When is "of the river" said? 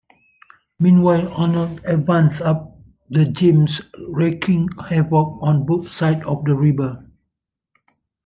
6.25-7.05